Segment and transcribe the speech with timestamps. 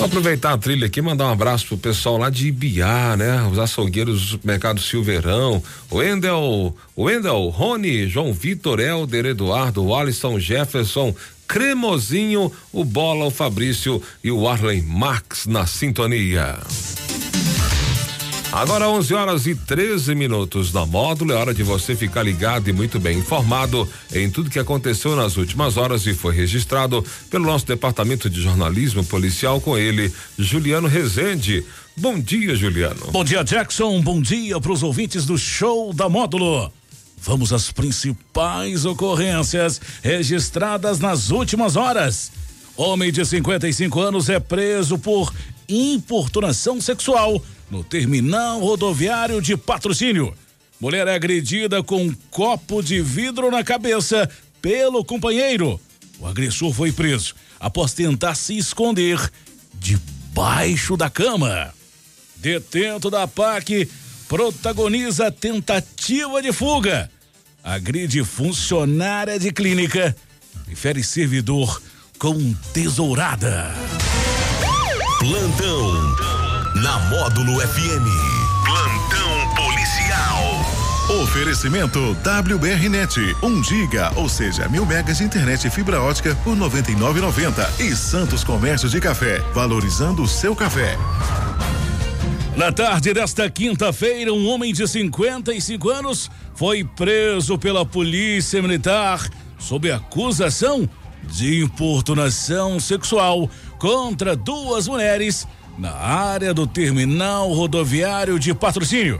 [0.00, 3.42] Vou aproveitar a trilha aqui e mandar um abraço pro pessoal lá de Ibiá, né?
[3.52, 10.40] Os açougueiros do Mercado Silveirão, o Wendel, o Wendel, Rony, João Vitor, Helder, Eduardo, Alisson,
[10.40, 11.14] Jefferson,
[11.46, 16.58] Cremosinho, o Bola, o Fabrício e o Arlen Max na sintonia.
[18.52, 22.72] Agora 11 horas e 13 minutos na módulo, é hora de você ficar ligado e
[22.72, 27.64] muito bem informado em tudo que aconteceu nas últimas horas e foi registrado pelo nosso
[27.64, 31.64] departamento de jornalismo policial com ele, Juliano Rezende.
[31.96, 33.12] Bom dia, Juliano.
[33.12, 34.00] Bom dia, Jackson.
[34.00, 36.72] Bom dia para os ouvintes do show da módulo.
[37.22, 42.32] Vamos às principais ocorrências registradas nas últimas horas.
[42.76, 45.32] Homem de 55 anos é preso por
[45.68, 50.34] importunação sexual no terminal rodoviário de patrocínio.
[50.80, 54.28] Mulher é agredida com um copo de vidro na cabeça
[54.60, 55.80] pelo companheiro.
[56.18, 59.30] O agressor foi preso após tentar se esconder
[59.74, 61.72] debaixo da cama.
[62.36, 63.88] Detento da PAC
[64.26, 67.10] protagoniza tentativa de fuga.
[67.62, 70.16] Agride funcionária de clínica
[70.66, 71.82] e fere servidor
[72.18, 73.74] com tesourada.
[75.18, 76.39] Plantão
[76.76, 78.06] na Módulo FM.
[78.64, 81.22] Plantão policial.
[81.22, 86.56] Oferecimento WBRnet, 1 um giga, ou seja, mil megas de internet e fibra ótica por
[86.56, 90.96] 99,90 e Santos Comércio de Café, valorizando o seu café.
[92.56, 99.90] Na tarde desta quinta-feira, um homem de 55 anos foi preso pela Polícia Militar sob
[99.90, 100.88] acusação
[101.24, 105.46] de importunação sexual contra duas mulheres
[105.80, 109.18] na área do terminal rodoviário de patrocínio.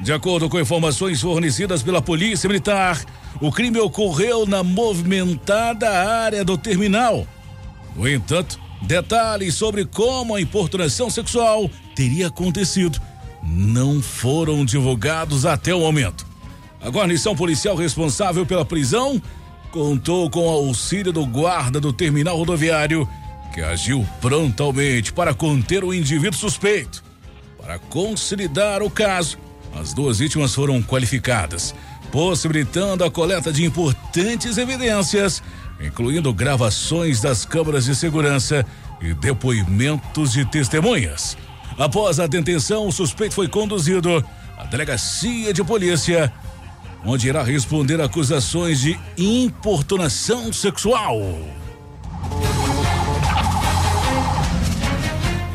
[0.00, 2.98] De acordo com informações fornecidas pela Polícia Militar,
[3.38, 7.26] o crime ocorreu na movimentada área do terminal.
[7.94, 12.98] No entanto, detalhes sobre como a importunação sexual teria acontecido
[13.42, 16.26] não foram divulgados até o momento.
[16.80, 19.20] A guarnição policial responsável pela prisão
[19.70, 23.06] contou com o auxílio do guarda do terminal rodoviário
[23.52, 27.02] que agiu prontamente para conter o indivíduo suspeito.
[27.58, 29.38] Para consolidar o caso,
[29.78, 31.74] as duas vítimas foram qualificadas,
[32.10, 35.42] possibilitando a coleta de importantes evidências,
[35.80, 38.64] incluindo gravações das câmeras de segurança
[39.00, 41.36] e depoimentos de testemunhas.
[41.78, 44.24] Após a detenção, o suspeito foi conduzido
[44.58, 46.32] à delegacia de polícia,
[47.04, 51.18] onde irá responder acusações de importunação sexual.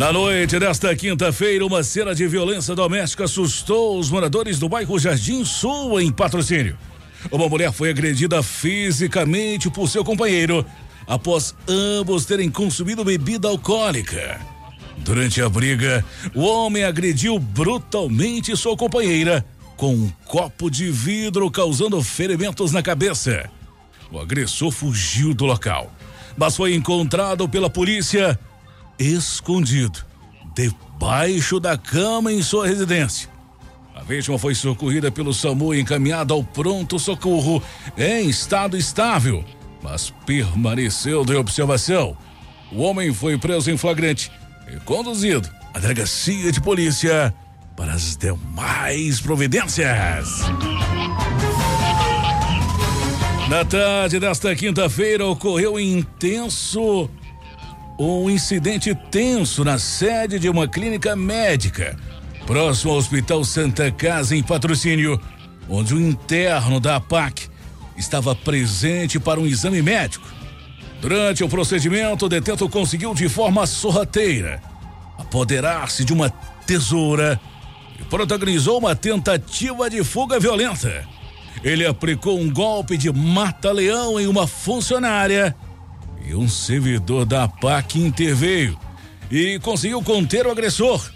[0.00, 5.44] Na noite desta quinta-feira, uma cena de violência doméstica assustou os moradores do bairro Jardim
[5.44, 6.78] Sul, em patrocínio.
[7.30, 10.64] Uma mulher foi agredida fisicamente por seu companheiro
[11.06, 14.40] após ambos terem consumido bebida alcoólica.
[14.96, 16.02] Durante a briga,
[16.34, 19.44] o homem agrediu brutalmente sua companheira
[19.76, 23.50] com um copo de vidro, causando ferimentos na cabeça.
[24.10, 25.92] O agressor fugiu do local,
[26.38, 28.38] mas foi encontrado pela polícia
[29.00, 30.04] escondido
[30.54, 33.30] debaixo da cama em sua residência.
[33.94, 37.62] A vítima foi socorrida pelo SAMU e encaminhada ao pronto socorro
[37.96, 39.42] em estado estável,
[39.82, 42.16] mas permaneceu de observação.
[42.70, 44.30] O homem foi preso em flagrante
[44.72, 47.34] e conduzido à delegacia de polícia
[47.76, 50.28] para as demais providências.
[53.48, 57.10] Na tarde desta quinta-feira ocorreu um intenso
[58.02, 61.94] um incidente tenso na sede de uma clínica médica,
[62.46, 65.20] próximo ao Hospital Santa Casa, em patrocínio,
[65.68, 67.48] onde o interno da APAC
[67.98, 70.26] estava presente para um exame médico.
[71.02, 74.62] Durante o procedimento, o detento conseguiu de forma sorrateira
[75.18, 76.30] apoderar-se de uma
[76.66, 77.38] tesoura
[77.98, 81.06] e protagonizou uma tentativa de fuga violenta.
[81.62, 85.54] Ele aplicou um golpe de mata-leão em uma funcionária
[86.26, 88.78] e um servidor da PAC interveio
[89.30, 91.10] e conseguiu conter o agressor.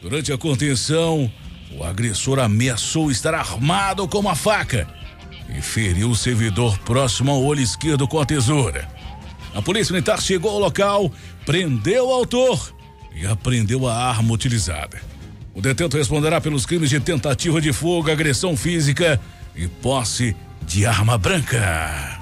[0.00, 1.30] Durante a contenção,
[1.76, 4.88] o agressor ameaçou estar armado com uma faca
[5.56, 8.88] e feriu o servidor próximo ao olho esquerdo com a tesoura.
[9.54, 11.12] A polícia militar chegou ao local,
[11.44, 12.74] prendeu o autor
[13.14, 15.00] e apreendeu a arma utilizada.
[15.54, 19.20] O detento responderá pelos crimes de tentativa de fuga, agressão física
[19.54, 20.34] e posse
[20.66, 22.21] de arma branca.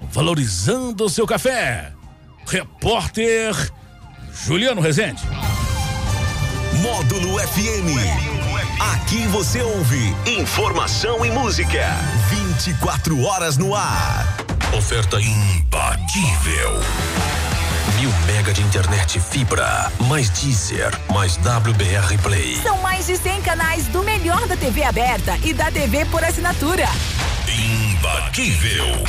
[0.00, 1.92] valorizando o seu café.
[2.46, 3.54] Repórter
[4.32, 5.22] Juliano Rezende.
[6.82, 8.40] Módulo FM.
[8.94, 11.86] Aqui você ouve informação e música.
[12.30, 14.26] 24 horas no ar.
[14.76, 16.80] Oferta imbatível.
[17.98, 22.56] Mil mega de internet fibra, mais Deezer, mais WBR Play.
[22.62, 26.88] São mais de 100 canais do melhor da TV aberta e da TV por assinatura.
[27.46, 29.04] Imbatível.